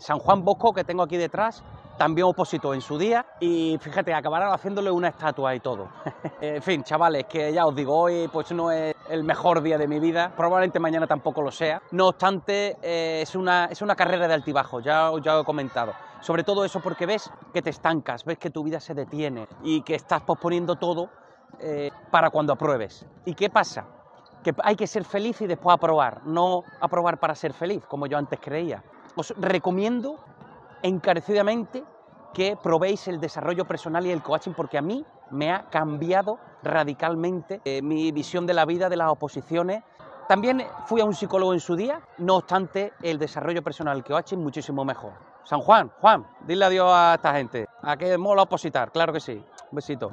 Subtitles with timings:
[0.00, 1.62] San Juan Bosco, que tengo aquí detrás,
[1.98, 5.88] también opositó en su día y fíjate, acabaron haciéndole una estatua y todo.
[6.40, 9.86] en fin, chavales, que ya os digo, hoy pues no es el mejor día de
[9.86, 11.82] mi vida, probablemente mañana tampoco lo sea.
[11.90, 15.92] No obstante, eh, es, una, es una carrera de altibajo, ya, ya he comentado.
[16.22, 19.82] Sobre todo eso porque ves que te estancas, ves que tu vida se detiene y
[19.82, 21.10] que estás posponiendo todo
[21.58, 23.04] eh, para cuando apruebes.
[23.26, 23.84] ¿Y qué pasa?
[24.42, 28.16] Que hay que ser feliz y después aprobar, no aprobar para ser feliz, como yo
[28.16, 28.82] antes creía.
[29.16, 30.18] Os recomiendo
[30.82, 31.84] encarecidamente
[32.32, 37.60] que probéis el desarrollo personal y el coaching porque a mí me ha cambiado radicalmente
[37.64, 39.82] eh, mi visión de la vida, de las oposiciones.
[40.28, 44.38] También fui a un psicólogo en su día, no obstante el desarrollo personal el coaching
[44.38, 45.12] muchísimo mejor.
[45.42, 47.66] San Juan, Juan, dile adiós a esta gente.
[47.82, 49.32] A que mola opositar, claro que sí.
[49.32, 50.08] Un besito.